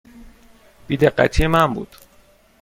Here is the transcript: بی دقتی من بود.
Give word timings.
بی 0.87 0.97
دقتی 0.97 1.47
من 1.47 1.73
بود. 1.73 1.95